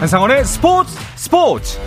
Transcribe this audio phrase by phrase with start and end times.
[0.00, 1.78] 한상원의 스포츠 스포츠.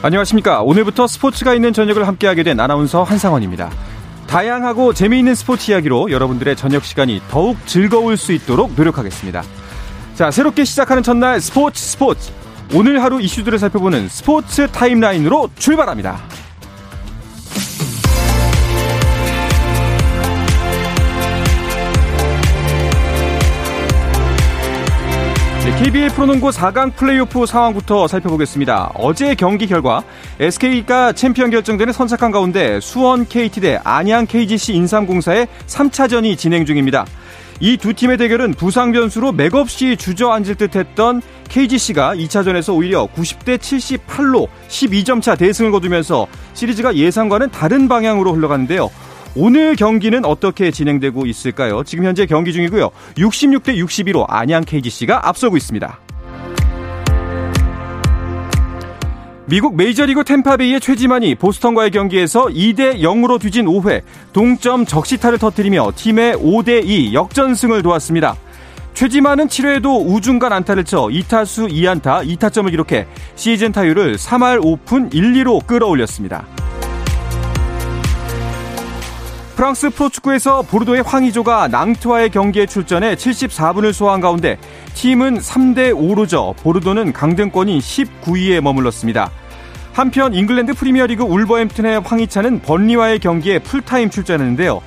[0.00, 0.62] 안녕하십니까.
[0.62, 3.68] 오늘부터 스포츠가 있는 저녁을 함께하게 된 아나운서 한상원입니다.
[4.28, 9.42] 다양하고 재미있는 스포츠 이야기로 여러분들의 저녁 시간이 더욱 즐거울 수 있도록 노력하겠습니다.
[10.14, 12.30] 자 새롭게 시작하는 첫날 스포츠 스포츠.
[12.72, 16.16] 오늘 하루 이슈들을 살펴보는 스포츠 타임라인으로 출발합니다
[25.72, 28.92] KBL 프로농구 4강 플레이오프 상황부터 살펴보겠습니다.
[28.94, 30.04] 어제 경기 결과
[30.38, 37.06] SK가 챔피언 결정전에 선착한 가운데 수원 KT 대 안양 KGC 인삼공사의 3차전이 진행 중입니다.
[37.60, 44.48] 이 두 팀의 대결은 부상 변수로 맥없이 주저앉을 듯 했던 KGC가 2차전에서 오히려 90대 78로
[44.68, 48.90] 12점 차 대승을 거두면서 시리즈가 예상과는 다른 방향으로 흘러갔는데요.
[49.36, 51.82] 오늘 경기는 어떻게 진행되고 있을까요?
[51.82, 52.90] 지금 현재 경기 중이고요.
[53.16, 55.98] 66대 62로 안양 KGC가 앞서고 있습니다.
[59.46, 66.82] 미국 메이저리그 템파베이의 최지만이 보스턴과의 경기에서 2대 0으로 뒤진 5회 동점 적시타를 터뜨리며 팀의 5대
[66.84, 68.36] 2 역전승을 도왔습니다.
[68.94, 75.66] 최지만은 7회에도 우중간 안타를 쳐 2타수 2안타 2타점을 기록해 시즌 타율을 3할 오픈 1, 2로
[75.66, 76.46] 끌어올렸습니다.
[79.56, 84.58] 프랑스 프로축구에서 보르도의 황의조가 낭트와의 경기에 출전해 74분을 소화한 가운데
[84.94, 89.30] 팀은 3대 5로 져 보르도는 강등권인 19위에 머물렀습니다.
[89.92, 94.82] 한편 잉글랜드 프리미어리그 울버햄튼의 황희찬은 번리와의 경기에 풀타임 출전했는데요.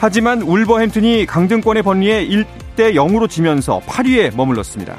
[0.00, 4.96] 하지만 울버햄튼이 강등권의 번리에 1대 0으로 지면서 8위에 머물렀습니다.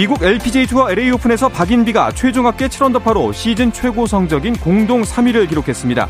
[0.00, 6.08] 미국 LPGA 투어 LA 오픈에서 박인비가 최종 합계 7언더파로 시즌 최고 성적인 공동 3위를 기록했습니다.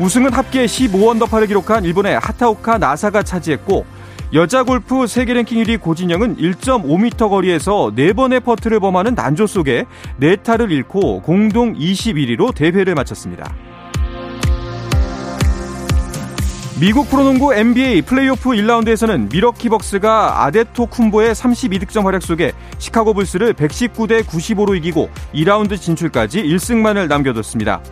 [0.00, 3.86] 우승은 합계 15언더파를 기록한 일본의 하타오카 나사가 차지했고
[4.32, 9.84] 여자 골프 세계 랭킹 1위 고진영은 1.5m 거리에서 4번의 퍼트를 범하는 난조 속에
[10.20, 13.54] 4타를 잃고 공동 21위로 대회를 마쳤습니다.
[16.80, 24.74] 미국 프로농구 NBA 플레이오프 1라운드에서는 밀워키 벅스가 아데토쿤보의 32득점 활약 속에 시카고 불스를 119대 95로
[24.78, 27.82] 이기고 2라운드 진출까지 1승만을 남겨뒀습니다.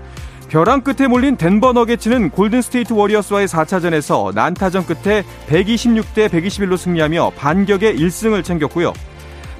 [0.49, 8.43] 벼랑 끝에 몰린 덴버 너게츠는 골든스테이트 워리어스와의 4차전에서 난타전 끝에 126대 121로 승리하며 반격의 1승을
[8.43, 8.95] 챙겼고요.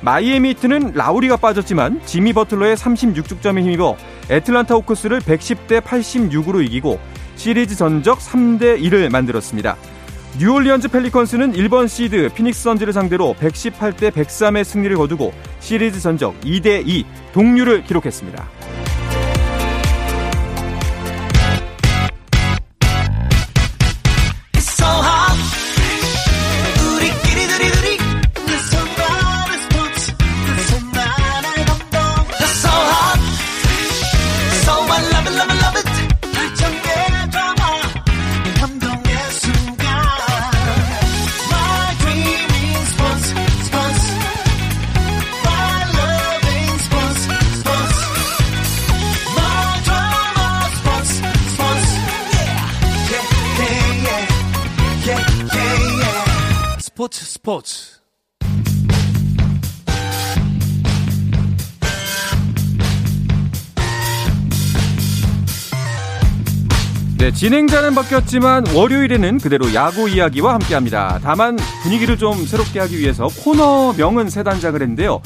[0.01, 3.95] 마이애미 히트는 라우리가 빠졌지만 지미 버틀러의 36득점에 힘입어
[4.31, 6.99] 애틀란타 호크스를 110대 86으로 이기고
[7.39, 9.77] 시리즈 전적 3대 1을 만들었습니다.
[10.41, 17.07] 뉴올리언즈 펠리컨스는 1번 시드 피닉스 선즈를 상대로 118대 103의 승리를 거두고 시리즈 전적 2대 2
[17.33, 18.58] 동률을 기록했습니다.
[57.49, 57.99] 스포츠
[67.17, 71.19] 네, 진행자는 바뀌었지만 월요일에는 그대로 야구 이야기와 함께 합니다.
[71.23, 75.23] 다만 분위기를 좀 새롭게 하기 위해서 코너명은 세 단장을 했는데요.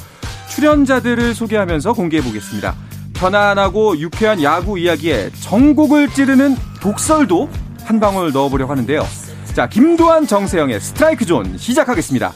[0.49, 2.77] 출연자들을 소개하면서 공개해 보겠습니다.
[3.15, 7.51] 편안하고 유쾌한 야구 이야기에 전곡을 찌르는 독설도
[7.85, 9.32] 한 방울 넣어보려고 하는데요.
[9.55, 12.33] 자, 김도한 정세영의 스트라이크 존 시작하겠습니다.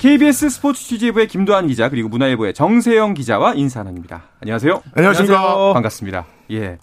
[0.00, 4.24] KBS 스포츠 취재부의 김도한 기자 그리고 문화일보의 정세영 기자와 인사 나눕니다.
[4.42, 4.82] 안녕하세요.
[4.94, 5.38] 안녕하십니까.
[5.38, 5.72] 안녕하세요.
[5.72, 6.26] 반갑습니다.
[6.52, 6.78] 예.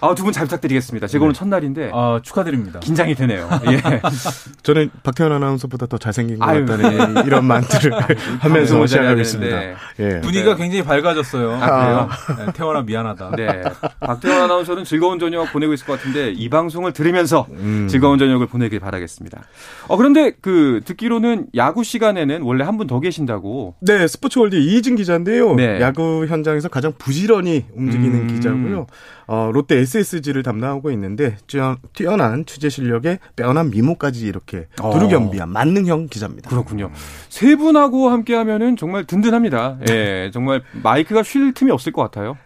[0.00, 1.06] 아, 두 분 잘 부탁드리겠습니다.
[1.06, 2.80] 제가 오늘 첫날인데 아, 축하드립니다.
[2.80, 3.48] 긴장이 되네요.
[3.70, 3.80] 예.
[4.62, 6.64] 저는 박태원 아나운서보다 더 잘생긴 것 아유.
[6.66, 7.92] 같다는 이런 말들을
[8.40, 9.56] 하면서 방송을 시작하겠습니다.
[9.56, 10.20] 잘해야 예.
[10.20, 11.52] 분위기가 굉장히 밝아졌어요.
[11.60, 12.44] 아, 그래요?
[12.46, 13.32] 네, 태원아 미안하다.
[13.36, 13.62] 네.
[14.00, 17.88] 박태원 아나운서는 즐거운 저녁 보내고 있을 것 같은데 이 방송을 들으면서 음.
[17.88, 19.42] 즐거운 저녁을 보내길 바라겠습니다.
[19.88, 23.74] 어, 그런데 그 듣기로는 야구 시간에는 원래 한 분 더 계신다고.
[23.80, 25.56] 네, 스포츠월드 이희진 기자인데요.
[25.56, 25.80] 네.
[25.80, 28.26] 야구 현장에서 가장 부지런히 움직이는 음.
[28.28, 28.86] 기자고요.
[29.26, 34.90] 어, 롯데 SSG를 담당하고 있는데 뛰어, 뛰어난 취재 실력에 빼어난 미모까지 이렇게 어.
[34.92, 36.50] 두루겸비한 만능형 기자입니다.
[36.50, 36.90] 그렇군요.
[37.28, 39.78] 세 분하고 함께 하면은 정말 든든합니다.
[39.90, 40.30] 예.
[40.32, 42.36] 정말 마이크가 쉴 틈이 없을 것 같아요.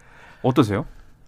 [0.41, 0.85] 어떠세요?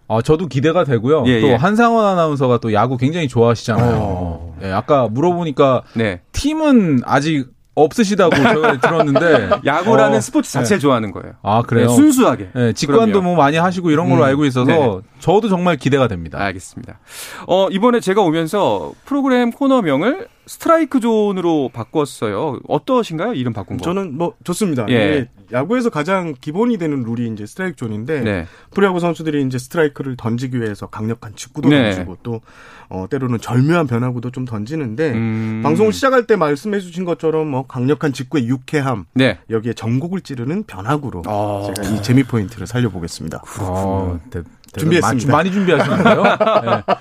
[0.08, 1.24] 아, 저도 기대가 되고요.
[1.26, 1.54] 예, 또 예.
[1.56, 3.96] 한상원 아나운서가 또 야구 굉장히 좋아하시잖아요.
[3.98, 4.58] 어.
[4.62, 6.22] 예, 아까 물어보니까 네.
[6.32, 11.34] 팀은 아직 없으시다고 제가 들었는데 야구라는 어, 스포츠 자체를 좋아하는 거예요.
[11.44, 11.88] 아 그래요?
[11.88, 12.50] 네, 순수하게.
[12.56, 13.22] 예, 직관도 그럼요.
[13.22, 15.00] 뭐 많이 하시고 이런 걸로 음, 알고 있어서 네.
[15.20, 16.40] 저도 정말 기대가 됩니다.
[16.40, 17.00] 알겠습니다.
[17.48, 22.60] 어, 이번에 제가 오면서 프로그램 코너명을 스트라이크 존으로 바꿨어요.
[22.68, 23.34] 어떠신가요?
[23.34, 23.84] 이름 바꾼 거?
[23.84, 24.86] 저는 뭐 좋습니다.
[24.90, 25.28] 예.
[25.52, 28.48] 야구에서 가장 기본이 되는 룰이 이제 스트라이크 존인데 네.
[28.74, 31.92] 프로야구 선수들이 이제 스트라이크를 던지기 위해서 강력한 직구도 네.
[31.92, 32.42] 던지고 또
[32.90, 35.62] 어, 때로는 절묘한 변화구도 좀 던지는데 음.
[35.64, 39.40] 방송을 시작할 때 말씀해주신 것처럼 뭐 강력한 직구의 유쾌함 네.
[39.50, 41.72] 여기에 전곡을 찌르는 변화구로 아.
[41.76, 43.42] 제가 이 재미 포인트를 살려보겠습니다.
[43.62, 45.32] 어, 대- 대- 준비했습니다.
[45.32, 46.24] 많이, 많이 준비하시는데요.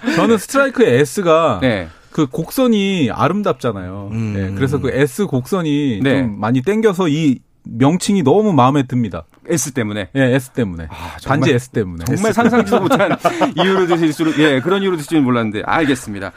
[0.06, 0.14] 예.
[0.16, 1.88] 저는 스트라이크의 S가 네.
[2.14, 4.10] 그 곡선이 아름답잖아요.
[4.12, 4.34] 음.
[4.38, 6.20] 예, 그래서 그 S 곡선이 네.
[6.22, 9.24] 좀 많이 땡겨서 이 명칭이 너무 마음에 듭니다.
[9.48, 10.10] S 때문에.
[10.14, 10.84] 예, S 때문에.
[10.90, 12.04] 아, 정말- 단지 S 때문에.
[12.04, 13.16] 정말 상상치도 못한
[13.56, 16.30] 이유로 드실 줄, 예, 그런 이유로 드실 줄 몰랐는데, 알겠습니다.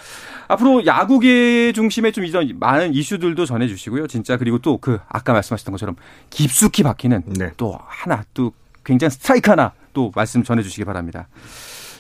[0.48, 4.08] 앞으로 야구계 중심에 좀 이런 많은 이슈들도 전해주시고요.
[4.08, 5.96] 진짜, 그리고 또 그, 아까 말씀하셨던 것처럼
[6.32, 7.52] 깊숙이 박히는 네.
[7.56, 8.52] 또 하나, 또
[8.84, 11.28] 굉장히 스트라이크 하나 또 말씀 전해주시기 바랍니다.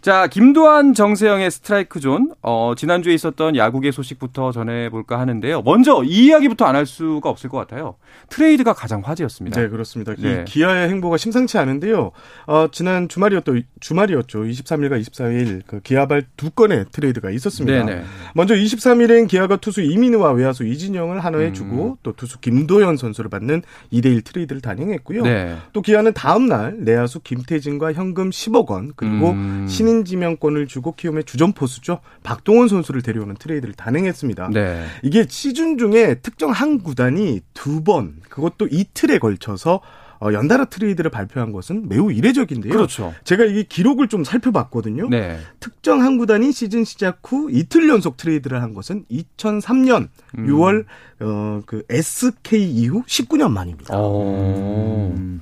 [0.08, 2.32] 자, 김도한 정세영의 스트라이크 존.
[2.42, 5.64] 어, 지난주에 있었던 야구계 소식부터 전해볼까 하는데요.
[5.64, 7.96] 먼저 이 이야기부터 안 할 수가 없을 것 같아요.
[8.30, 9.60] 트레이드가 가장 화제였습니다.
[9.60, 10.14] 네, 그렇습니다.
[10.18, 10.44] 네.
[10.44, 12.12] 이 기아의 행보가 심상치 않은데요.
[12.46, 13.56] 어, 지난 주말이었죠.
[13.82, 14.44] 주말이었죠.
[14.44, 17.84] 23일과 24일 그 기아발 두 건의 트레이드가 있었습니다.
[17.84, 18.04] 네네.
[18.34, 21.54] 먼저 23일엔 기아가 투수 이민우와 외야수 이진영을 한화에 음.
[21.54, 25.24] 주고 또 투수 김도현 선수를 받는 2대1 트레이드를 단행했고요.
[25.24, 25.58] 네.
[25.74, 29.66] 또 기아는 다음 날 내야수 김태진과 현금 10억 원 그리고 음.
[29.68, 32.00] 신인 지명권을 주고 키움의 주전 포수죠.
[32.24, 34.50] 박동원 선수를 데려오는 트레이드를 단행했습니다.
[34.54, 34.86] 네.
[35.04, 39.82] 이게 시즌 중에 특정 한 구단이 두 번, 그것도 이틀에 걸쳐서
[40.20, 42.74] 어, 연달아 트레이드를 발표한 것은 매우 이례적인데요.
[42.74, 43.14] 그렇죠.
[43.24, 45.10] 제가 이게 기록을 좀 살펴봤거든요.
[45.10, 45.38] 네.
[45.60, 50.48] 특정 한 구단이 시즌 시작 후 이틀 연속 트레이드를 한 것은 2003년 음.
[50.48, 50.86] 6월
[51.20, 53.94] 어, 그 SK 이후 19년 만입니다.
[53.96, 55.14] 어.
[55.16, 55.42] 음.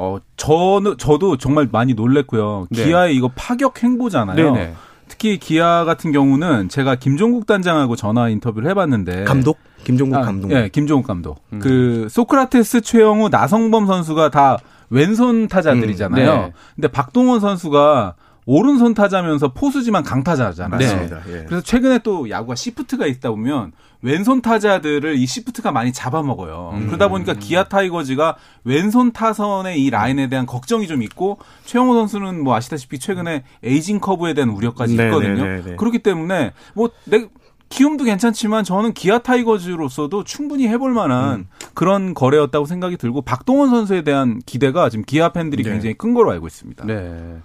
[0.00, 2.68] 어, 저는, 저도 정말 많이 놀랬고요.
[2.70, 2.84] 네.
[2.84, 4.52] 기아의 이거 파격 행보잖아요.
[4.52, 4.74] 네네.
[5.08, 9.24] 특히 기아 같은 경우는 제가 김종국 단장하고 전화 인터뷰를 해봤는데.
[9.24, 10.52] 감독 김종국 아, 감독.
[10.52, 11.42] 예, 김종국 감독.
[11.52, 11.58] 음.
[11.58, 14.58] 그 소크라테스, 최형우, 나성범 선수가 다
[14.88, 16.30] 왼손 타자들이잖아요.
[16.32, 16.52] 음, 네.
[16.76, 18.14] 근데 박동원 선수가
[18.46, 20.78] 오른손 타자면서 포수지만 강타자잖아요.
[20.78, 21.18] 맞습니다.
[21.28, 21.44] 예.
[21.46, 26.70] 그래서 최근에 또 야구가 시프트가 있다 보면 왼손 타자들을 이 시프트가 많이 잡아먹어요.
[26.74, 26.86] 음.
[26.86, 32.54] 그러다 보니까 기아 타이거즈가 왼손 타선의 이 라인에 대한 걱정이 좀 있고 최형우 선수는 뭐
[32.54, 35.44] 아시다시피 최근에 aging curve에 대한 우려까지 네, 있거든요.
[35.44, 35.76] 네, 네, 네.
[35.76, 37.26] 그렇기 때문에 뭐 내,
[37.68, 41.48] 키움도 괜찮지만 저는 기아 타이거즈로서도 충분히 해볼 만한 음.
[41.74, 45.70] 그런 거래였다고 생각이 들고 박동원 선수에 대한 기대가 지금 기아 팬들이 네.
[45.70, 46.86] 굉장히 큰 걸로 알고 있습니다.
[46.86, 47.36] 네.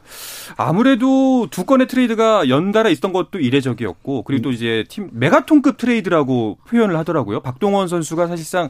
[0.56, 6.98] 아무래도 두 건의 트레이드가 연달아 있던 것도 이례적이었고, 그리고 또 이제 팀, 메가톤급 트레이드라고 표현을
[6.98, 7.42] 하더라고요.
[7.42, 8.70] 박동원 선수가 사실상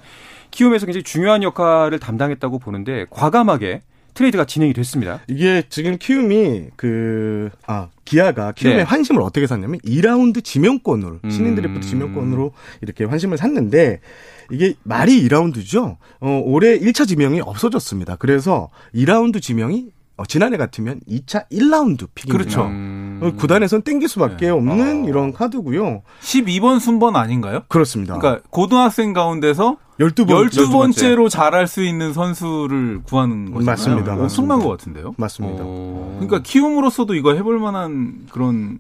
[0.51, 3.81] 키움에서 굉장히 중요한 역할을 담당했다고 보는데, 과감하게
[4.13, 5.21] 트레이드가 진행이 됐습니다.
[5.27, 8.83] 이게 지금 키움이 그, 아, 기아가 키움의 네.
[8.83, 11.29] 환심을 어떻게 샀냐면 2라운드 지명권으로, 음.
[11.29, 12.51] 신인 드래프트 지명권으로
[12.81, 14.01] 이렇게 환심을 샀는데
[14.51, 15.97] 이게 말이 2라운드죠.
[16.19, 18.17] 어, 올해 1차 지명이 없어졌습니다.
[18.17, 22.37] 그래서 2라운드 지명이 어, 지난해 같으면 2차 1라운드 pick입니다.
[22.37, 22.65] 그렇죠.
[22.65, 23.19] 음.
[23.21, 24.51] 어, 구단에선 땡길 수밖에 네.
[24.51, 25.07] 없는 어.
[25.07, 26.03] 이런 카드고요.
[26.21, 27.63] 12번 순번 아닌가요?
[27.67, 28.17] 그렇습니다.
[28.17, 30.49] 그러니까 고등학생 가운데서 12번.
[30.49, 33.65] 12번째 로 잘할 수 있는 선수를 구하는 거잖아요.
[33.65, 34.13] 맞습니다.
[34.13, 34.57] 엄청난 맞습니다.
[34.57, 35.13] 것 같은데요.
[35.17, 35.63] 맞습니다.
[35.65, 36.17] 어.
[36.19, 38.79] 그러니까 키움으로서도 이거 해볼 만한 그런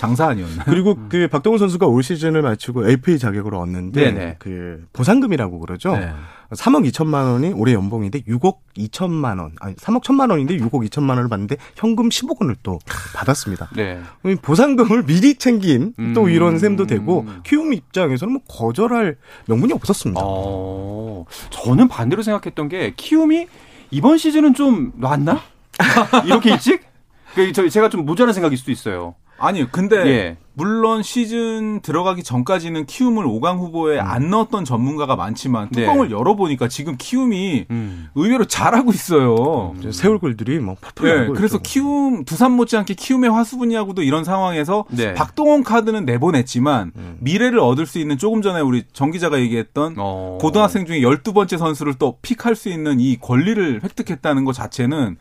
[0.00, 0.64] 장사 아니었나요?
[0.64, 4.36] 그리고 그 박동훈 선수가 올 시즌을 마치고 LPA 자격을 얻는데 네네.
[4.38, 5.94] 그 보상금이라고 그러죠.
[5.94, 6.10] 네.
[6.52, 11.28] 3억 2천만 원이 올해 연봉인데 6억 2천만 원, 아니 3억 1천만 원인데 6억 2천만 원을
[11.28, 12.78] 받는데 현금 10억 원을 또
[13.14, 13.68] 받았습니다.
[13.76, 14.00] 네.
[14.40, 16.30] 보상금을 미리 챙긴 또 음.
[16.30, 19.16] 이런 셈도 되고 키움 입장에서는 뭐 거절할
[19.48, 20.18] 명분이 없었습니다.
[20.24, 23.48] 어, 저는 반대로 생각했던 게 키움이
[23.90, 25.40] 이번 시즌은 좀 놨나?
[26.24, 26.80] 이렇게 일찍?
[27.34, 29.14] 그 저- 제가 좀 모자란 생각일 수도 있어요.
[29.40, 29.66] 아니요.
[29.72, 30.36] 근데 예.
[30.52, 35.82] 물론 시즌 들어가기 전까지는 키움을 5강 후보에 안 넣었던 전문가가 많지만 네.
[35.82, 38.08] 뚜껑을 열어보니까 지금 키움이 음.
[38.14, 39.74] 의외로 잘하고 있어요.
[39.90, 41.62] 새 얼굴들이 뭐 펄펄 네, 그래서 있죠.
[41.62, 45.14] 키움 두산 못지않게 키움의 화수분야구도 이런 상황에서 네.
[45.14, 47.16] 박동원 카드는 내보냈지만 음.
[47.20, 50.36] 미래를 얻을 수 있는 조금 전에 우리 정 기자가 얘기했던 어.
[50.42, 55.16] 고등학생 중에 12번째 선수를 또 픽할 수 있는 이 권리를 획득했다는 것 자체는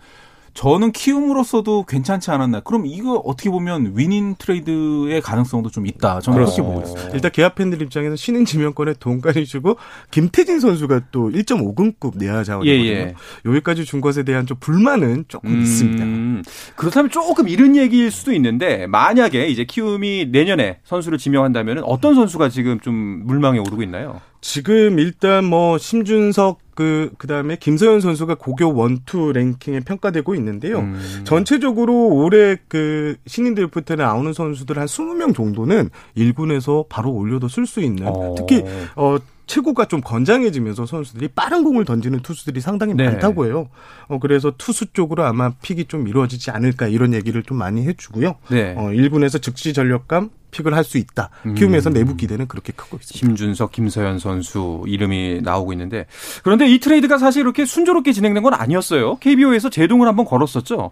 [0.59, 2.59] 저는 키움으로서도 괜찮지 않았나.
[2.59, 6.19] 그럼 이거 어떻게 보면 winning 트레이드의 가능성도 좀 있다.
[6.19, 7.11] 저는 그렇게 보고 있습니다.
[7.13, 9.77] 일단 기아 팬들 입장에서 신인 지명권에 돈까지 주고
[10.11, 12.83] 김태진 선수가 또 1.5군급 내야 자원이거든요.
[12.83, 13.15] 예, 예.
[13.45, 16.43] 여기까지 준 것에 대한 좀 불만은 조금 음, 있습니다.
[16.75, 22.81] 그렇다면 조금 이른 얘기일 수도 있는데 만약에 이제 키움이 내년에 선수를 지명한다면 어떤 선수가 지금
[22.81, 22.93] 좀
[23.25, 24.19] 물망에 오르고 있나요?
[24.41, 30.79] 지금 일단 뭐 심준석 그 그다음에 김서현 선수가 고교 one-two 랭킹에 평가되고 있는데요.
[30.79, 31.21] 음.
[31.25, 37.81] 전체적으로 올해 그 신인 드래프트에 나오는 선수들 한 20명 정도는 1군에서 바로 올려도 쓸 수
[37.81, 38.33] 있는 어.
[38.37, 38.63] 특히
[38.95, 39.17] 어
[39.49, 43.05] 체구가 좀 건장해지면서 선수들이 빠른 공을 던지는 투수들이 상당히 네.
[43.05, 43.67] 많다고 해요.
[44.07, 48.35] 어, 그래서 투수 쪽으로 아마 pick이 좀 이루어지지 않을까 이런 얘기를 좀 많이 해주고요.
[48.51, 48.75] 네.
[48.77, 51.29] 어, 1군에서 즉시 전력감 pick을 할 수 있다.
[51.55, 51.93] 키움에서 음.
[51.93, 53.27] 내부 기대는 그렇게 크고 있습니다.
[53.27, 56.05] 심준석, 김서현 선수 이름이 나오고 있는데
[56.43, 59.17] 그런데 이 트레이드가 사실 이렇게 순조롭게 진행된 건 아니었어요.
[59.17, 60.91] KBO에서 제동을 한번 걸었었죠.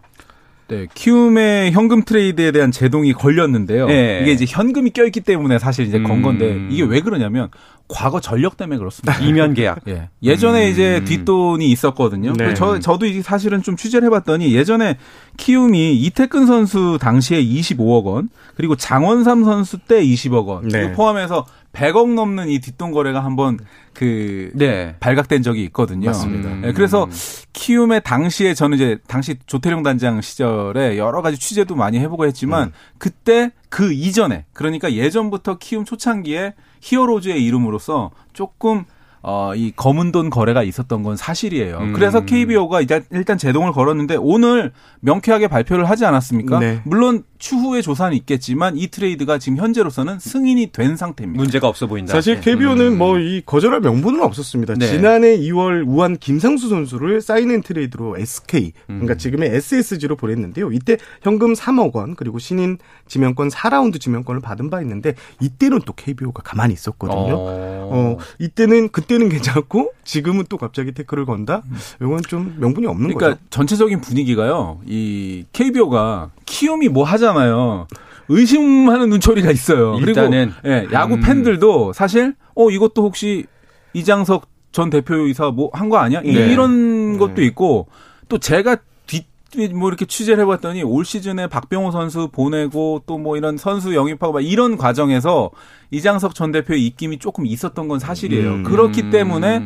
[0.67, 3.87] 네, 키움의 현금 트레이드에 대한 제동이 걸렸는데요.
[3.87, 4.19] 네.
[4.21, 6.69] 이게 이제 현금이 껴있기 때문에 사실 이제 건 건데 음.
[6.71, 7.49] 이게 왜 그러냐면
[7.87, 9.17] 과거 전력 때문에 그렇습니다.
[9.23, 9.79] 이면 계약.
[9.87, 10.09] 예.
[10.21, 10.71] 예전에 음.
[10.71, 12.33] 이제 뒷돈이 있었거든요.
[12.33, 12.53] 네.
[12.53, 14.97] 저 저도 사실은 좀 취재를 해봤더니 예전에
[15.37, 20.91] 키움이 이태근 선수 당시에 25억 원 그리고 장원삼 선수 때 20억 원 네.
[20.91, 23.59] 포함해서 100억 넘는 이 뒷돈 거래가 한번
[23.97, 24.95] 그 네.
[24.99, 26.05] 발각된 적이 있거든요.
[26.05, 26.67] 맞습니다.
[26.67, 27.09] 네, 그래서
[27.53, 32.73] 키움의 당시에 저는 이제 당시 조태룡 단장 시절에 여러 가지 취재도 많이 해보고 했지만 음.
[32.99, 38.85] 그때 그 이전에 그러니까 예전부터 키움 초창기에 히어로즈의 이름으로서 조금
[39.23, 41.79] 어, 이 검은 돈 거래가 있었던 건 사실이에요.
[41.79, 41.93] 음.
[41.93, 46.59] 그래서 KBO가 일단 제동을 걸었는데 오늘 명쾌하게 발표를 하지 않았습니까?
[46.59, 46.81] 네.
[46.85, 51.41] 물론 추후에 조사는 있겠지만 이 트레이드가 지금 현재로서는 승인이 된 상태입니다.
[51.41, 52.13] 문제가 없어 보인다.
[52.13, 52.97] 사실 KBO는 음.
[52.97, 54.75] 뭐이 거절할 명분은 없었습니다.
[54.75, 54.87] 네.
[54.87, 59.17] 지난해 2월 우한 김상수 선수를 사인앤 트레이드로 SK 그러니까 음.
[59.17, 60.71] 지금의 SSG로 보냈는데요.
[60.71, 62.77] 이때 현금 3억 원 그리고 신인
[63.07, 67.35] 지명권 4라운드 지명권을 받은 바 있는데 이때는 또 KBO가 가만히 있었거든요.
[67.35, 71.63] 어, 어 이때는 그때는 괜찮고 지금은 또 갑자기 태클을 건다.
[72.01, 73.35] 이건 좀 명분이 없는 그러니까 거죠.
[73.35, 74.79] 그러니까 전체적인 분위기가요.
[74.85, 77.87] 이 KBO가 키움이 뭐 하자 하잖아요.
[78.29, 79.97] 의심하는 눈초리가 있어요.
[79.99, 81.21] 일단은 그리고 예, 야구 음.
[81.21, 83.45] 팬들도 사실 어 이것도 혹시
[83.93, 86.21] 이장석 전 대표이사 뭐 한 거 아니야?
[86.21, 86.29] 네.
[86.29, 87.17] 이런 네.
[87.19, 87.87] 것도 있고
[88.27, 93.95] 또 제가 뒷뭐 이렇게 취재를 해봤더니 올 시즌에 박병호 선수 보내고 또 뭐 이런 선수
[93.95, 95.51] 영입하고 막 이런 과정에서
[95.91, 98.49] 이장석 전 대표의 입김이 조금 있었던 건 사실이에요.
[98.55, 98.63] 음.
[98.63, 99.63] 그렇기 때문에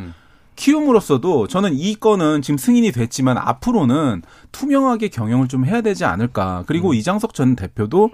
[0.56, 6.64] 키움으로서도 저는 이 건은 지금 승인이 됐지만 앞으로는 투명하게 경영을 좀 해야 되지 않을까.
[6.66, 6.94] 그리고 음.
[6.94, 8.10] 이장석 전 대표도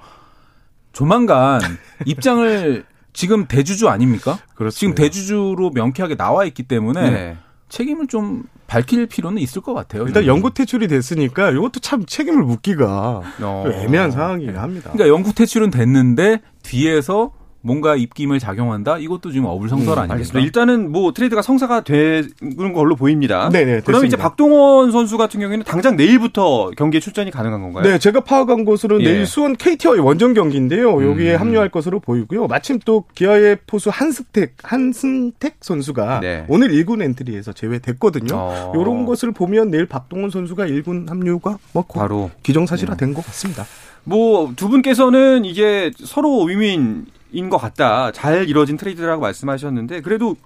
[0.93, 1.61] 조만간
[2.07, 4.39] 입장을 지금 대주주 아닙니까?
[4.55, 4.79] 그렇습니다.
[4.79, 7.37] 지금 대주주로 명쾌하게 나와 있기 때문에 네.
[7.69, 10.07] 책임을 좀 밝힐 필요는 있을 것 같아요.
[10.07, 13.65] 일단 영구 퇴출이 됐으니까 이것도 참 책임을 묻기가 어.
[13.73, 14.91] 애매한 상황이긴 합니다.
[14.93, 17.33] 그러니까 영구 퇴출은 됐는데 뒤에서
[17.69, 18.97] 뭔가 입김을 작용한다?
[18.97, 20.41] 이것도 지금 어불성설 음, 아니겠습니까?
[20.41, 23.51] 일단은 뭐 트레이드가 성사가 되는 걸로 보입니다.
[23.51, 23.83] 네네.
[23.83, 27.85] 그럼 이제 박동원 선수 같은 경우에는 당장 내일부터 경기에 출전이 가능한 건가요?
[27.85, 29.13] 네, 제가 파악한 것으로는 예.
[29.13, 31.11] 내일 수원 KT와의 원정 경기인데요.
[31.11, 31.41] 여기에 음.
[31.41, 32.47] 합류할 것으로 보이고요.
[32.47, 36.47] 마침 또 기아의 포수 한승택 한승택 선수가 네.
[36.49, 38.35] 오늘 1군 엔트리에서 제외됐거든요.
[38.35, 38.73] 어.
[38.75, 43.15] 이런 것을 보면 내일 박동원 선수가 1군 합류가 뭐 바로 기정사실화된 음.
[43.15, 43.65] 것 같습니다.
[44.05, 48.13] 뭐 두 분께서는 이게 서로 win-win인 것 같다.
[48.13, 50.37] 잘 이루어진 트레이드라고 말씀하셨는데 그래도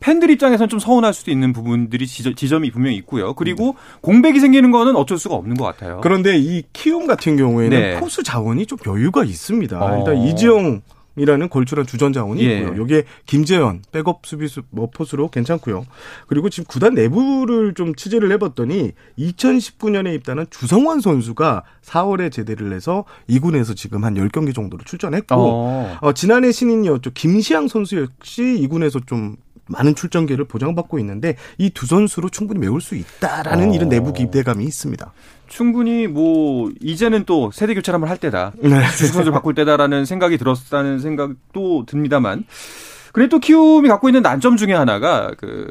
[0.00, 3.34] 팬들 입장에서는 좀 서운할 수도 있는 부분들이 지점, 이 분명히 있고요.
[3.34, 3.74] 그리고 음.
[4.00, 6.00] 공백이 생기는 거는 어쩔 수가 없는 것 같아요.
[6.02, 8.00] 그런데 이 키움 같은 경우에는 네.
[8.00, 9.78] 포수 자원이 좀 여유가 있습니다.
[9.78, 9.98] 어.
[9.98, 10.82] 일단 이지영
[11.16, 12.58] 이라는 걸출한 주전 자원이 예.
[12.58, 12.80] 있고요.
[12.80, 15.84] 여기에 김재현 백업 수비수 뭐 포수로 괜찮고요.
[16.28, 23.76] 그리고 지금 구단 내부를 좀 취재를 해봤더니 2019년에 입단한 주성환 선수가 4월에 제대를 해서 2군에서
[23.76, 25.98] 지금 한 10경기 정도로 출전했고 어.
[26.00, 27.10] 어, 지난해 신인이었죠.
[27.12, 29.36] 김시양 선수 역시 2군에서 좀
[29.70, 33.72] 많은 출전기를 보장받고 있는데 이 두 선수로 충분히 메울 수 있다라는 어.
[33.74, 35.12] 이런 내부 기대감이 있습니다.
[35.46, 38.52] 충분히 뭐 이제는 또 세대 교체를 한번 할 때다.
[38.58, 38.80] 네.
[38.88, 42.44] 선수를 바꿀 때다라는 생각이 들었다는 생각도 듭니다만.
[43.12, 45.66] 그래 또 키움이 갖고 있는 난점 중에 하나가 그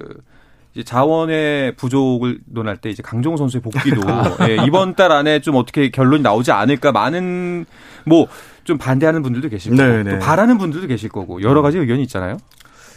[0.74, 4.01] 이제 자원의 부족을 논할 때 이제 강정호 선수의 복귀도
[4.50, 7.65] 예, 이번 달 안에 좀 어떻게 결론이 나오지 않을까 많은
[8.06, 8.27] 뭐
[8.70, 10.12] 좀 반대하는 분들도 계실 거고 네, 네.
[10.12, 12.38] 또 바라는 분들도 계실 거고 여러 가지 의견이 있잖아요.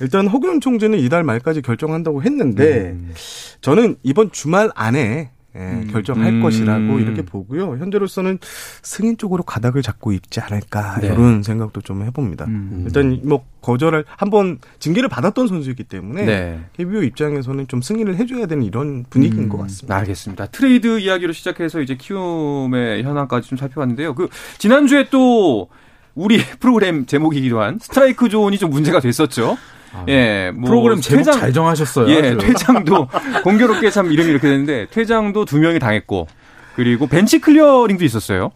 [0.02, 3.14] 일단 허균 총재는 이달 말까지 결정한다고 했는데 음.
[3.61, 5.88] 저는 이번 주말 안에 예, 음.
[5.90, 6.42] 결정할 음.
[6.42, 7.76] 것이라고 이렇게 보고요.
[7.76, 8.38] 현재로서는
[8.82, 11.09] 승인 쪽으로 가닥을 잡고 있지 않을까 네.
[11.09, 12.47] 이런 생각도 좀 해봅니다.
[12.47, 12.85] 음.
[12.87, 16.61] 일단 뭐 거절을 한번 징계를 받았던 선수이기 때문에 네.
[16.73, 19.49] KBO 입장에서는 좀 승인을 해줘야 되는 이런 분위기인 음.
[19.50, 19.97] 것 같습니다.
[19.97, 20.47] 알겠습니다.
[20.47, 24.14] 트레이드 이야기로 시작해서 이제 키움의 현황까지 좀 살펴봤는데요.
[24.14, 25.68] 그 지난주에 또
[26.14, 29.59] 우리 프로그램 제목이기도 한 스트라이크 존이 좀 문제가 됐었죠.
[29.94, 32.08] 아, 예, 뭐 프로그램 퇴장, 잘 정하셨어요.
[32.11, 33.08] 예, 퇴장도
[33.44, 36.28] 공교롭게 참 이름이 이렇게 됐는데 퇴장도 두 명이 당했고
[36.75, 38.52] 그리고 벤치 클리어링도 있었어요.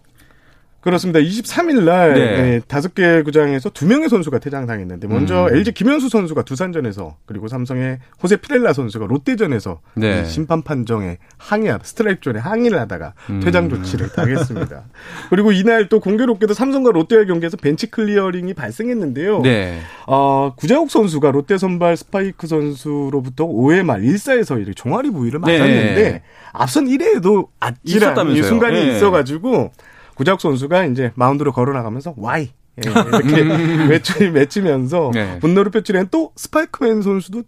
[0.86, 1.18] 그렇습니다.
[1.18, 2.42] 23일 날 네.
[2.42, 5.56] 네, 다섯 개 구장에서 두 명의 선수가 퇴장당했는데 먼저 음.
[5.56, 10.24] LG 김현수 선수가 두산전에서 그리고 삼성의 호세 피렐라 선수가 롯데전에서 네.
[10.26, 13.40] 심판 판정에 항의하다 스트라이크 존에 항의를 하다가 음.
[13.40, 14.84] 퇴장 조치를 당했습니다.
[15.30, 19.40] 그리고 이날 또 공교롭게도 삼성과 롯데의 경기에서 벤치 클리어링이 발생했는데요.
[19.40, 19.80] 네.
[20.06, 26.22] 어, 구자욱 선수가 롯데 선발 스파크맨 선수로부터 5회 말 1사에서 이렇게 종아리 부위를 맞았는데 네.
[26.52, 28.94] 앞선 1회에도 아찔한 순간이 네.
[28.94, 29.72] 있어가지고
[30.16, 32.50] 구자욱 선수가 이제 마운드로 걸어 나가면서 why
[32.84, 33.88] 예, 이렇게 음.
[33.88, 35.38] 외치, 외치면서 네.
[35.38, 37.42] 분노를 표출한 또 스파크맨 선수도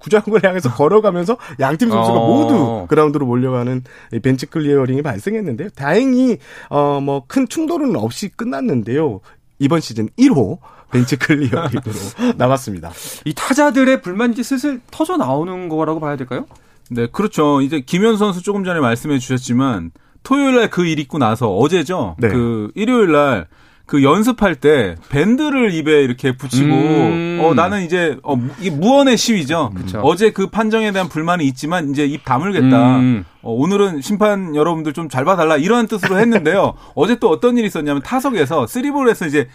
[0.00, 2.26] 구자욱을 향해서 걸어가면서 양팀 선수가 어.
[2.26, 3.84] 모두 그라운드로 몰려가는
[4.22, 5.68] 벤치 클리어링이 발생했는데요.
[5.70, 6.38] 다행히
[6.70, 9.20] 어 뭐 큰 충돌은 없이 끝났는데요.
[9.58, 10.58] 이번 시즌 1호
[10.90, 11.92] 벤치 클리어링으로
[12.38, 12.92] 남았습니다.
[13.26, 16.46] 이 타자들의 불만이 슬슬 터져 나오는 거라고 봐야 될까요?
[16.90, 17.60] 네, 그렇죠.
[17.60, 19.90] 이제 김현수 선수 조금 전에 말씀해 주셨지만
[20.22, 22.16] 토요일 날 그 일 있고 나서 어제죠.
[22.18, 22.28] 네.
[22.28, 23.46] 그 일요일 날
[23.86, 27.40] 그 연습할 때 밴드를 입에 이렇게 붙이고 음.
[27.42, 29.72] 어 나는 이제 어 이게 무언의 시위죠.
[29.74, 29.98] 그쵸.
[30.04, 32.98] 어제 그 판정에 대한 불만이 있지만 이제 입 다물겠다.
[32.98, 33.24] 음.
[33.42, 36.74] 어, 오늘은 심판 여러분들 좀 잘 봐달라 이런 뜻으로 했는데요.
[36.94, 39.48] 어제 또 어떤 일이 있었냐면 타석에서 쓰리볼에서 이제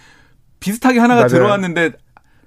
[0.59, 1.29] 비슷하게 하나가 맞아요.
[1.29, 1.91] 들어왔는데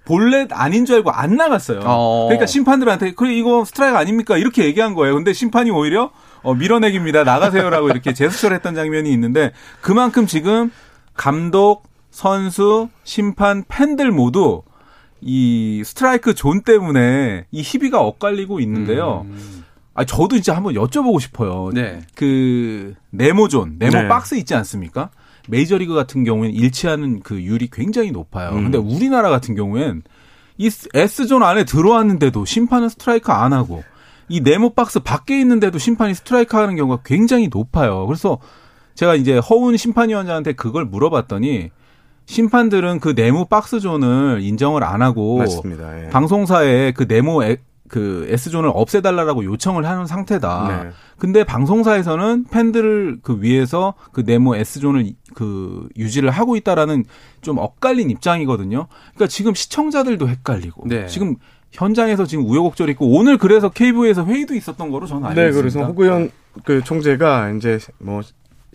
[0.09, 1.83] 볼넷 아닌 줄 알고 안 나갔어요.
[1.85, 2.25] 어.
[2.29, 5.15] 그러니까 심판들한테 그래 이거 스트라이크 아닙니까 이렇게 얘기한 거예요.
[5.15, 6.11] 근데 심판이 오히려
[6.43, 7.25] 어, 밀어내기입니다.
[7.25, 10.73] 나가세요라고 이렇게 제스처를 했던 장면이 있는데 그만큼 지금
[11.13, 14.63] 감독, 선수, 심판, 팬들 모두
[15.21, 19.27] 이 스트라이크 존 때문에 이 희비가 엇갈리고 있는데요.
[19.29, 19.65] 음.
[19.93, 21.71] 아, 저도 진짜 한번 여쭤보고 싶어요.
[21.75, 22.01] 네.
[22.15, 24.09] 그 네모 존, 네모 네.
[24.09, 25.11] 박스 있지 않습니까?
[25.49, 28.51] 메이저리그 같은 경우에는 일치하는 그 율이 굉장히 높아요.
[28.51, 28.65] 음.
[28.65, 30.03] 근데 우리나라 같은 경우엔
[30.59, 33.83] 이 S존 안에 들어왔는데도 심판은 스트라이크 안 하고
[34.29, 38.07] 이 네모 박스 밖에 있는데도 심판이 스트라이크 하는 경우가 굉장히 높아요.
[38.07, 38.39] 그래서
[38.95, 41.71] 제가 이제 허운 심판위원장한테 그걸 물어봤더니
[42.27, 46.05] 심판들은 그 네모 박스 존을 인정을 안 하고 맞습니다.
[46.05, 46.09] 예.
[46.11, 47.57] 방송사에 그 네모 에,
[47.89, 50.83] 그 S존을 없애달라고 요청을 하는 상태다.
[50.85, 50.91] 네.
[51.19, 57.05] 근데 방송사에서는 팬들을 그 위해서 그 네모 S존을 그 유지를 하고 있다라는
[57.41, 58.87] 좀 엇갈린 입장이거든요.
[59.15, 61.07] 그러니까 지금 시청자들도 헷갈리고 네.
[61.07, 61.37] 지금
[61.73, 65.57] 현장에서 지금 우여곡절이 있고 오늘 그래서 KBO에서 회의도 있었던 거로 저는 알고 네, 있습니다.
[65.57, 66.31] 네, 그래서 후구현
[66.65, 68.23] 그 총재가 이제 뭐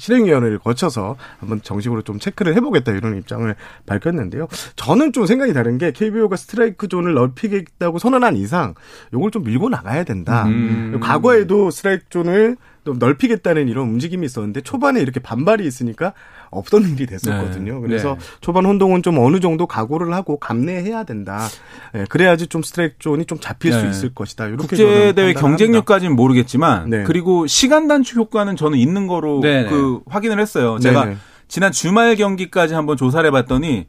[0.04, 4.48] 실행위원회를 거쳐서 한번 정식으로 좀 체크를 해보겠다 이런 입장을 밝혔는데요.
[4.76, 8.74] 저는 좀 생각이 다른 게 KBO가 스트라이크 존을 넓히겠다고 선언한 이상
[9.14, 10.46] 이걸 좀 밀고 나가야 된다.
[10.46, 11.00] 음.
[11.02, 16.14] 과거에도 스트라이크 존을 좀 넓히겠다는 이런 움직임이 있었는데 초반에 이렇게 반발이 있으니까
[16.54, 17.76] 없던 일이 됐었거든요.
[17.76, 17.82] 네.
[17.82, 18.26] 그래서 네.
[18.42, 21.48] 초반 혼동은 좀 어느 정도 각오를 하고 감내해야 된다.
[21.94, 23.90] 네, 그래야지 좀 스트라이크 존이 좀 잡힐 수 네.
[23.90, 24.48] 있을 것이다.
[24.48, 27.04] 이렇게 국제 대회 경쟁력까지는 모르겠지만 네.
[27.04, 30.80] 그리고 시간 단축 효과는 저는 있는 거로 네, 그 확인을 했어요.
[30.80, 31.14] 제가
[31.48, 33.88] 지난 주말 경기까지 한번 조사를 해봤더니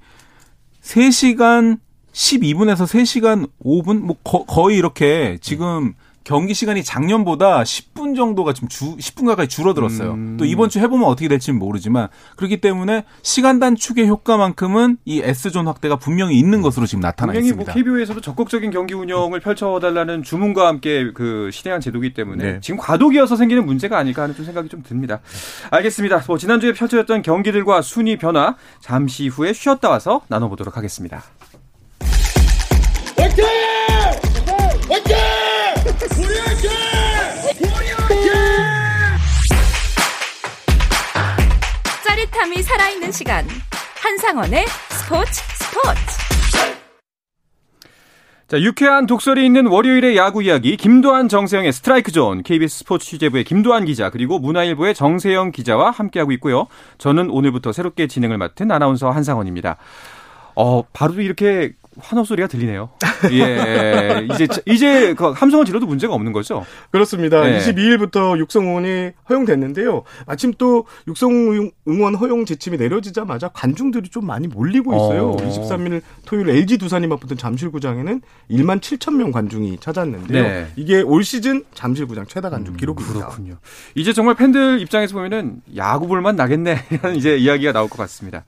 [0.83, 1.79] 3시간
[2.13, 8.97] 12분에서 3시간 5분 뭐 거, 의 이렇게 지금 경기 시간이 작년보다 10분 정도가 좀 주,
[8.97, 10.13] 10분 가까이 줄어들었어요.
[10.13, 10.37] 음.
[10.39, 15.97] 또 이번 주 해보면 어떻게 될지는 모르지만 그렇기 때문에 시간 단축의 효과만큼은 이 S존 확대가
[15.97, 17.73] 분명히 있는 것으로 지금 나타나 분명히 있습니다.
[17.73, 22.59] 뭐 KBO에서도 적극적인 경기 운영을 펼쳐달라는 주문과 함께 그 실행한 제도이기 때문에 네.
[22.61, 25.21] 지금 과도기여서 생기는 문제가 아닐까 하는 좀 생각이 좀 듭니다.
[25.71, 26.25] 알겠습니다.
[26.27, 31.23] 뭐 지난주에 펼쳐졌던 경기들과 순위 변화 잠시 후에 쉬었다 와서 나눠보도록 하겠습니다.
[33.19, 33.74] 화이팅!
[42.45, 43.45] 짜릿함이 살아있는 시간.
[44.03, 46.01] 한상원의 스포츠 스포츠.
[48.47, 53.87] 자, 유쾌한 독설이 있는 월요일의 야구 이야기 김도한 정세영의 스트라이크 존 KBS 스포츠 취재부의 김도한
[53.87, 56.67] 기자 그리고 문화일보의 정세영 기자와 함께하고 있고요.
[56.99, 59.77] 저는 오늘부터 새롭게 진행을 맡은 아나운서 한상원입니다.
[60.55, 62.91] 어, 바로 이렇게 환호 소리가 들리네요.
[63.33, 64.27] 예.
[64.33, 66.65] 이제 이제 그 함성을 질러도 문제가 없는 거죠?
[66.91, 67.43] 그렇습니다.
[67.43, 67.59] 네.
[67.59, 70.03] 22일부터 육성 응원이 허용됐는데요.
[70.27, 75.31] 마침 또 육성 응원 허용 지침이 내려지자마자 관중들이 좀 많이 몰리고 있어요.
[75.31, 75.37] 어.
[75.37, 80.43] 23일 토요일 LG 두산이 맞붙은 잠실구장에는 1만 7천 명 관중이 찾았는데요.
[80.43, 80.67] 네.
[80.77, 83.27] 이게 올 시즌 잠실구장 최다 관중 음, 기록입니다.
[83.27, 83.57] 그렇군요.
[83.95, 88.45] 이제 정말 팬들 입장에서 보면은 야구 볼만 나겠네 이런 이제 이야기가 나올 것 같습니다.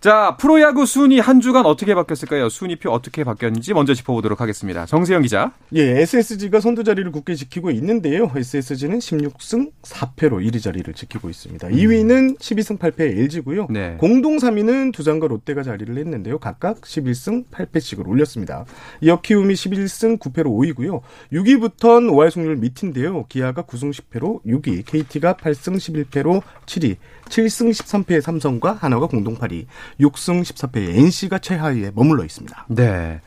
[0.00, 2.48] 자, 프로야구 순위 한 주간 어떻게 바뀌었을까요?
[2.48, 4.86] 순위표 어떻게 바뀌었는지 먼저 짚어보도록 하겠습니다.
[4.86, 5.52] 정세영 기자.
[5.74, 8.32] 예, SSG가 선두 자리를 굳게 지키고 있는데요.
[8.34, 11.68] SSG는 16승 4패로 1위 자리를 지키고 있습니다.
[11.68, 11.72] 음.
[11.74, 13.66] 2위는 12승 8패의 LG고요.
[13.68, 13.96] 네.
[13.98, 16.38] 공동 3위는 두산과 롯데가 자리를 했는데요.
[16.38, 18.64] 각각 11승 8패씩을 올렸습니다.
[19.02, 21.02] 이어 키움이 11승 9패로 5위고요.
[21.30, 23.26] 6위부터는 5할 승률 밑인데요.
[23.28, 26.96] 기아가 9승 10패로 6위, KT가 8승 11패로 7위,
[27.30, 29.66] 7승 13패의 삼성과 하나가 공동 8위,
[30.00, 32.66] 6승 14패의 NC가 최하위에 머물러 있습니다.
[32.68, 33.20] 네.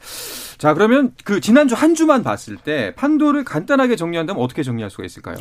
[0.58, 5.38] 자, 그러면 그 지난주 한 주만 봤을 때 판도를 간단하게 정리한다면 어떻게 정리할 수가 있을까요?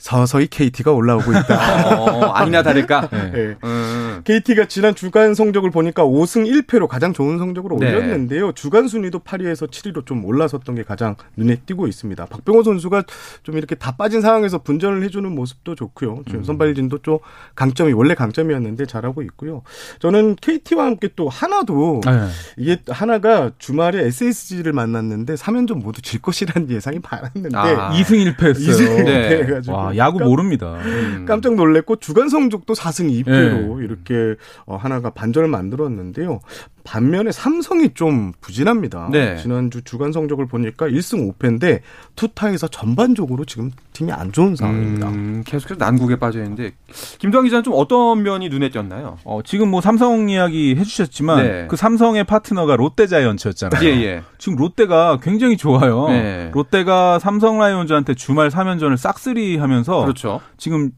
[0.00, 2.00] 서서히 KT가 올라오고 있다.
[2.00, 3.08] 어, 아니나 다를까?
[3.12, 3.30] 네.
[3.30, 3.56] 네.
[3.62, 4.20] 음.
[4.24, 7.94] KT가 지난 주간 성적을 보니까 5승 1패로 가장 좋은 성적으로 네.
[7.94, 8.52] 올렸는데요.
[8.52, 12.26] 주간 순위도 8위에서 7위로 좀 올라섰던 게 가장 눈에 띄고 있습니다.
[12.26, 13.04] 박병호 선수가
[13.42, 16.22] 좀 이렇게 다 빠진 상황에서 분전을 해주는 모습도 좋고요.
[16.26, 16.44] 지금 음.
[16.44, 17.18] 선발진도 좀
[17.54, 19.62] 강점이 원래 강점이었는데 잘하고 있고요.
[19.98, 22.28] 저는 KT와 함께 또 하나도 네.
[22.56, 27.90] 이게 하나가 주말에 SSG를 만났는데 3연전 모두 질 것이라는 예상이 많았는데 아.
[27.92, 28.54] 2승 1패였어요.
[28.54, 30.74] 2승 1패 해가지고 야구 깜, 모릅니다.
[30.84, 31.24] 음.
[31.26, 33.84] 깜짝 놀랐고 주간 성적도 4승 2패로 네.
[33.84, 36.40] 이렇게 어, 하나가 반전을 만들었는데요.
[36.84, 39.10] 반면에 삼성이 좀 부진합니다.
[39.12, 39.36] 네.
[39.36, 41.80] 지난주 주간 성적을 보니까 1승 5패인데
[42.16, 45.08] 투타에서 전반적으로 지금 팀이 안 좋은 상황입니다.
[45.08, 46.72] 음, 계속해서 난국에 빠져 있는데
[47.18, 49.18] 김도환 기자는 좀 어떤 면이 눈에 띄었나요?
[49.24, 51.66] 어, 지금 뭐 삼성 이야기 해주셨지만 네.
[51.68, 53.84] 그 삼성의 파트너가 롯데자이언츠였잖아요.
[53.84, 54.22] 예, 예.
[54.38, 56.08] 지금 롯데가 굉장히 좋아요.
[56.08, 56.50] 네.
[56.52, 60.40] 롯데가 삼성 라이온즈한테 주말 3연전을 싹쓸이 하면 서 그렇죠.
[60.56, 60.90] 지금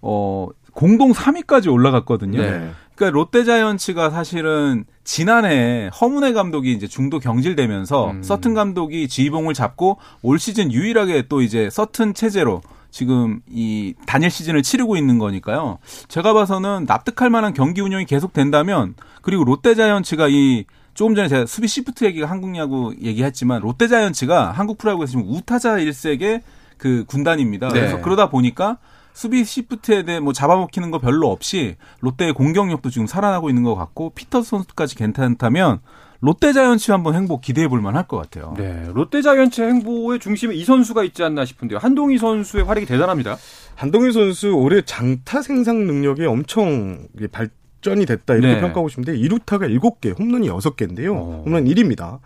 [0.00, 2.40] 어 공동 3위까지 올라갔거든요.
[2.40, 2.70] 네.
[2.94, 8.22] 그러니까 롯데자이언츠가 사실은 지난해 허문회 감독이 이제 중도 경질되면서 음.
[8.22, 14.62] 서튼 감독이 지휘봉을 잡고 올 시즌 유일하게 또 이제 서튼 체제로 지금 이 단일 시즌을
[14.62, 15.78] 치르고 있는 거니까요.
[16.08, 21.68] 제가 봐서는 납득할 만한 경기 운영이 계속 된다면 그리고 롯데자이언츠가 이 조금 전에 제가 수비
[21.68, 26.40] 시프트 얘기가 한국 야구 얘기했지만 롯데자이언츠가 한국 프로야구에서 지금 우타자 일색의
[26.78, 27.68] 그 군단입니다.
[27.68, 27.80] 네.
[27.80, 28.78] 그래서 그러다 보니까
[29.12, 34.10] 수비 시프트에 대해 뭐 잡아먹히는 거 별로 없이 롯데의 공격력도 지금 살아나고 있는 것 같고
[34.10, 35.80] 피터스 선수까지 괜찮다면
[36.20, 38.54] 롯데 자이언츠 한번 행보 기대해 볼 만할 것 같아요.
[38.56, 41.78] 네, 롯데 자이언츠 행보의 중심에 이 선수가 있지 않나 싶은데요.
[41.78, 43.36] 한동희 선수의 활약이 대단합니다.
[43.74, 48.60] 한동희 선수 올해 장타 생산 능력이 엄청 발전이 됐다 이렇게 네.
[48.60, 51.14] 평가하고 싶은데 2루타가 7개, 홈런이 6개인데요.
[51.14, 51.42] 어.
[51.44, 52.18] 홈런 1입니다.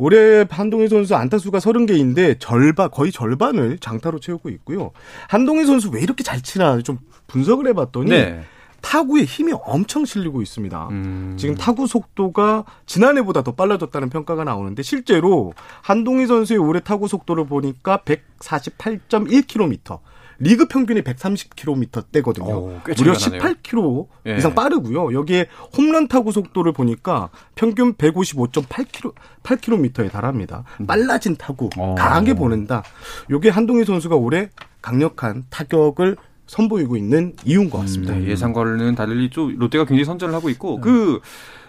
[0.00, 4.92] 올해 한동희 선수 안타수가 30개인데 절반 거의 절반을 장타로 채우고 있고요.
[5.28, 8.42] 한동희 선수 왜 이렇게 잘 치나 좀 분석을 해봤더니 네.
[8.80, 10.88] 타구에 힘이 엄청 실리고 있습니다.
[10.88, 11.36] 음.
[11.38, 17.98] 지금 타구 속도가 지난해보다 더 빨라졌다는 평가가 나오는데 실제로 한동희 선수의 올해 타구 속도를 보니까
[18.38, 19.98] 148.1km.
[20.40, 22.48] 리그 평균이 130km대거든요.
[22.48, 24.36] 오, 무려 18km 예.
[24.36, 25.12] 이상 빠르고요.
[25.12, 30.64] 여기에 홈런 타구 속도를 보니까 평균 155.8km 8km에 달합니다.
[30.80, 30.86] 음.
[30.86, 31.94] 빨라진 타구, 오.
[31.94, 32.82] 강하게 보낸다.
[33.30, 34.48] 요게 한동희 선수가 올해
[34.80, 38.14] 강력한 타격을 선보이고 있는 이유인 것 같습니다.
[38.14, 40.80] 음, 네, 예상과는 달리 좀 롯데가 굉장히 선전을 하고 있고 네.
[40.82, 41.20] 그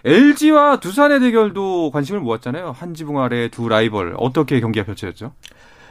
[0.04, 2.72] LG와 두산의 대결도 관심을 모았잖아요.
[2.72, 5.34] 한 지붕 아래 두 라이벌 어떻게 경기가 펼쳐졌죠?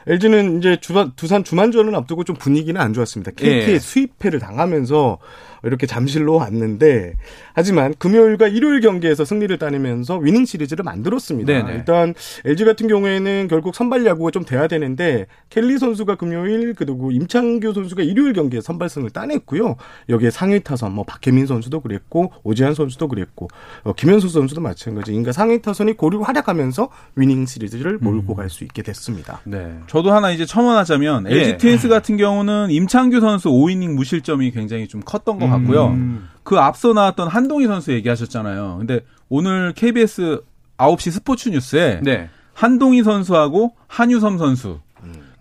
[0.07, 3.33] LG는 이제 주산, 두산 주만전을 앞두고 좀 분위기는 안 좋았습니다.
[3.33, 3.79] KT의 예.
[3.79, 5.19] 수입패를 당하면서
[5.63, 7.15] 이렇게 잠실로 왔는데
[7.53, 11.53] 하지만 금요일과 일요일 경기에서 승리를 따내면서 위닝 시리즈를 만들었습니다.
[11.53, 11.75] 네네.
[11.75, 17.73] 일단 LG 같은 경우에는 결국 선발 야구가 좀 돼야 되는데 켈리 선수가 금요일 그리고 임창규
[17.73, 19.77] 선수가 일요일 경기에 선발승을 따냈고요.
[20.09, 23.49] 여기에 상위 타선 뭐 박혜민 선수도 그랬고 오지환 선수도 그랬고
[23.85, 25.11] 어, 김현수 선수도 마찬가지.
[25.11, 28.37] 그러니까 상위 타선이 고루 활약하면서 위닝 시리즈를 몰고 음.
[28.37, 29.41] 갈수 있게 됐습니다.
[29.45, 29.75] 네.
[29.87, 31.35] 저도 하나 이제 첨언하자면 예.
[31.35, 35.89] LG 트윈스 같은 경우는 임창규 선수 5이닝 무실점이 굉장히 좀 컸던 것 같고요.
[35.89, 36.29] 음.
[36.43, 38.77] 그 앞서 나왔던 한동희 선수 얘기하셨잖아요.
[38.79, 40.41] 근데 오늘 KBS
[40.79, 42.29] 9시 스포츠 뉴스에 네.
[42.55, 44.81] 한동희 선수하고 한유섬 선수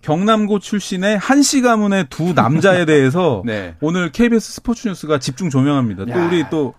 [0.02, 3.74] 경남고 출신의 한씨 가문의 두 남자에 대해서 네.
[3.80, 6.08] 오늘 KBS 스포츠 뉴스가 집중 조명합니다.
[6.08, 6.14] 야.
[6.14, 6.74] 또 우리 또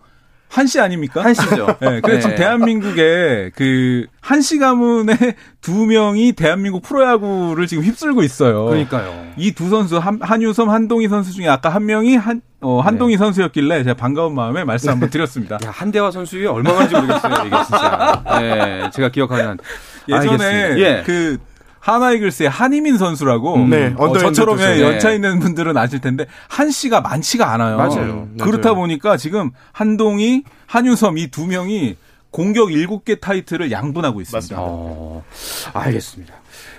[0.51, 1.23] 한씨 아닙니까?
[1.23, 1.77] 한씨죠.
[1.79, 2.35] 네, 그래서 네.
[2.35, 5.15] 대한민국의 그 한씨 가문의
[5.61, 8.65] 두 명이 대한민국 프로야구를 지금 휩쓸고 있어요.
[8.65, 9.31] 그러니까요.
[9.37, 13.17] 이 두 선수 한, 한유섬, 한동희 선수 중에 아까 한 명이 한 어, 한동희 네.
[13.17, 15.55] 선수였길래 제가 반가운 마음에 말씀 한번 드렸습니다.
[15.65, 17.33] 야, 한대화 선수의 얼마만인지 모르겠어요.
[17.47, 18.23] 이게 진짜.
[18.39, 19.57] 네, 제가 기억하는
[20.09, 21.03] 예전에 예.
[21.05, 21.37] 그
[21.81, 23.69] 하나이글스의 한희민 선수라고 음.
[23.69, 24.81] 네, 어, 저처럼 네.
[24.81, 27.75] 연차 있는 분들은 아실 텐데 한 씨가 많지가 않아요.
[27.77, 28.27] 맞아요.
[28.39, 28.75] 그렇다 맞아요.
[28.75, 31.97] 보니까 지금 한동희, 한유섬 이 두 명이
[32.29, 34.55] 공격 7개 타이틀을 양분하고 있습니다.
[34.57, 35.23] 어,
[35.73, 36.33] 알겠습니다.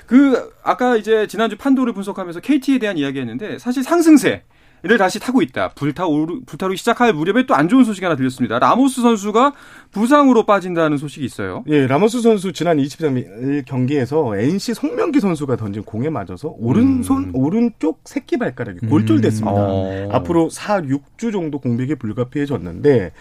[0.06, 4.42] 그 아까 이제 지난주 판도를 분석하면서 KT에 대한 이야기했는데 사실 상승세
[4.84, 5.68] 를 다시 타고 있다.
[5.74, 8.58] 불타오르, 불타오르기 시작할 무렵에 또 안 좋은 소식이 하나 들렸습니다.
[8.58, 9.52] 라모스 선수가
[9.92, 11.62] 부상으로 빠진다는 소식이 있어요.
[11.68, 17.30] 예, 라모스 선수 지난 23일 경기에서 NC 송명기 선수가 던진 공에 맞아서 오른손, 음.
[17.34, 19.52] 오른쪽 새끼 발가락이 골절됐습니다.
[19.52, 19.56] 음.
[19.60, 20.08] 어.
[20.12, 23.12] 앞으로 4, 6주 정도 공백이 불가피해졌는데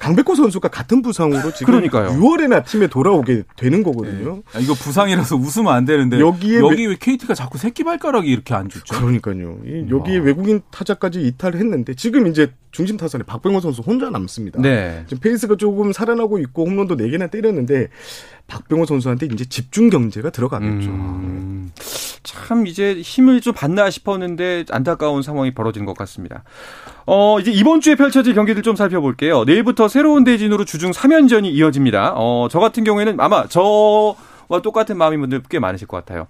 [0.00, 2.08] 강백호 선수가 같은 부상으로 지금 그러니까요.
[2.18, 4.36] 6월에나 팀에 돌아오게 되는 거거든요.
[4.36, 4.42] 네.
[4.54, 8.70] 아, 이거 부상이라서 웃으면 안 되는데 여기에 여기 왜 KT가 자꾸 새끼 발가락이 이렇게 안
[8.70, 8.98] 좋죠?
[8.98, 9.58] 그러니까요.
[9.90, 10.24] 여기에 와.
[10.24, 14.62] 외국인 타자까지 이탈을 했는데 지금 이제 중심 타선에 박병호 선수 혼자 남습니다.
[14.62, 15.04] 네.
[15.06, 17.88] 지금 페이스가 조금 살아나고 있고 홈런도 4개나 때렸는데
[18.46, 20.88] 박병호 선수한테 이제 집중 견제가 들어가겠죠.
[20.88, 21.72] 음.
[22.50, 26.42] 참 이제 힘을 좀 받나 싶었는데 안타까운 상황이 벌어진 것 같습니다.
[27.06, 29.44] 어, 이제 이번 주에 펼쳐질 경기들 좀 살펴볼게요.
[29.44, 32.14] 내일부터 새로운 대진으로 주중 3연전이 이어집니다.
[32.16, 36.26] 어, 저 같은 경우에는 아마 저와 똑같은 마음인 분들 꽤 많으실 것 같아요.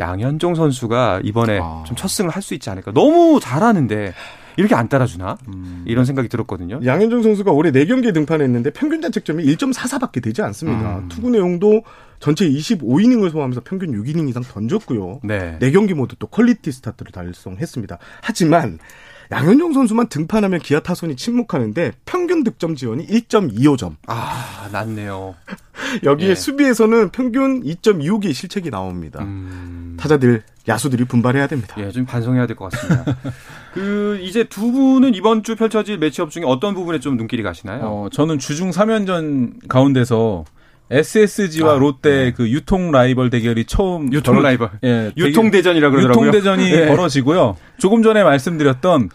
[0.00, 1.84] 양현종 선수가 이번에 아.
[1.86, 2.90] 좀 첫 승을 할 수 있지 않을까.
[2.90, 4.12] 너무 잘하는데
[4.60, 5.38] 이렇게 안 따라주나?
[5.48, 5.82] 음.
[5.86, 6.80] 이런 생각이 들었거든요.
[6.84, 10.98] 양현종 선수가 올해 4경기에 등판했는데 평균 자책점이 1.44밖에 되지 않습니다.
[10.98, 11.08] 음.
[11.08, 11.82] 투구 내용도
[12.20, 15.20] 전체 25이닝을 소화하면서 평균 6이닝 이상 던졌고요.
[15.24, 15.58] 네.
[15.60, 17.98] 4경기 모두 또 퀄리티 스타트를 달성했습니다.
[18.20, 18.78] 하지만
[19.32, 23.94] 양현종 선수만 등판하면 기아 타선이 침묵하는데 평균 득점 지원이 1.25점.
[24.08, 25.36] 아, 낮네요.
[26.04, 26.34] 여기에 예.
[26.34, 29.22] 수비에서는 평균 2.25개의 실책이 나옵니다.
[29.22, 29.96] 음...
[29.98, 31.74] 타자들, 야수들이 분발해야 됩니다.
[31.78, 33.16] 예, 좀 반성해야 될 것 같습니다.
[33.72, 37.80] 그 이제 두 분은 이번 주 펼쳐질 매치업 중에 어떤 부분에 좀 눈길이 가시나요?
[37.84, 40.44] 어, 저는 주중 3연전 가운데서
[40.90, 42.32] SSG와 아, 롯데 네.
[42.32, 46.28] 그 유통 라이벌 대결이 처음 유통 벌어, 라이벌 예 유통 대전이라 그러더라고요.
[46.28, 46.88] 유통 대전이 네.
[46.88, 47.56] 벌어지고요.
[47.78, 49.10] 조금 전에 말씀드렸던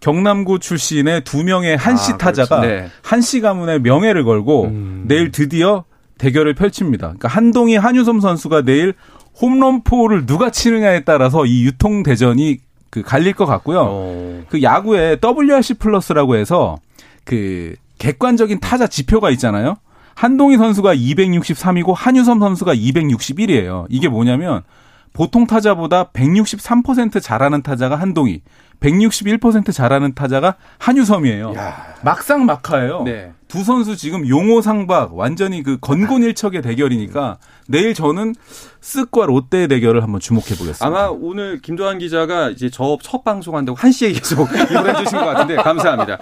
[0.00, 2.88] 경남구 출신의 두 명의 한씨 아, 타자가 네.
[3.02, 5.04] 한씨 가문의 명예를 걸고 음.
[5.06, 5.84] 내일 드디어
[6.18, 7.06] 대결을 펼칩니다.
[7.06, 8.94] 그러니까 한동희 한유섬 선수가 내일
[9.40, 12.58] 홈런포를 누가 치느냐에 따라서 이 유통 대전이
[12.90, 13.78] 그 갈릴 것 같고요.
[13.78, 13.82] 오.
[13.84, 14.42] 어.
[14.48, 16.78] 그 야구에 WRC 플러스라고 해서
[17.24, 19.76] 그 객관적인 타자 지표가 있잖아요.
[20.14, 23.86] 한동희 선수가 263이고 한유섬 선수가 261이에요.
[23.88, 24.62] 이게 뭐냐면
[25.12, 28.42] 보통 타자보다 163% 잘하는 타자가 한동희,
[28.80, 31.52] 161% 잘하는 타자가 한유섬이에요.
[31.56, 31.94] 야.
[32.02, 33.02] 막상 막하예요.
[33.02, 33.32] 네.
[33.48, 38.34] 두 선수 지금 용호 상박 완전히 그 건곤일척의 대결이니까 내일 저는
[38.80, 40.86] 쓱과 롯데의 대결을 한번 주목해 보겠습니다.
[40.86, 45.56] 아마 오늘 김도환 기자가 이제 저 첫 방송한다고 한 시에 계속 이걸 해주신 것 같은데
[45.56, 46.18] 감사합니다.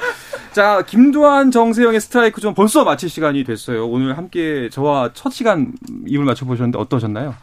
[0.52, 3.86] 자, 김도환 정세영의 스트라이크 좀 벌써 마칠 시간이 됐어요.
[3.86, 5.72] 오늘 함께 저와 첫 시간
[6.06, 7.34] 입을 맞춰보셨는데 어떠셨나요?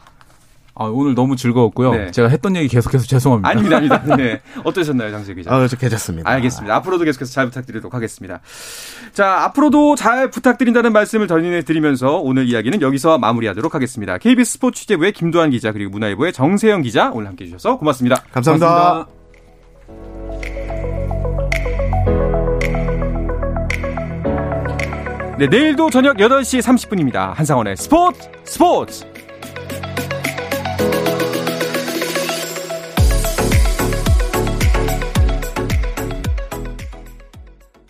[0.77, 1.91] 아, 오늘 너무 즐거웠고요.
[1.93, 2.11] 네.
[2.11, 3.49] 제가 했던 얘기 계속해서 죄송합니다.
[3.49, 4.03] 아닙니다, 아닙니다.
[4.17, 4.41] 네.
[4.63, 5.53] 어떠셨나요, 장재 기자?
[5.53, 6.29] 아, 저 괜찮습니다.
[6.29, 6.75] 알겠습니다.
[6.75, 8.41] 앞으로도 계속해서 잘 부탁드리도록 하겠습니다.
[9.13, 14.17] 자, 앞으로도 잘 부탁드린다는 말씀을 전해드리면서 오늘 이야기는 여기서 마무리하도록 하겠습니다.
[14.17, 18.23] KBS 스포츠 취재부의 김도환 기자 그리고 문화일보의 정세영 기자 오늘 함께 해 주셔서 고맙습니다.
[18.33, 18.67] 감사합니다.
[18.67, 19.15] 고맙습니다.
[25.37, 27.33] 네, 내일도 저녁 8시 30분입니다.
[27.33, 29.14] 한상원의 스포츠 스포츠!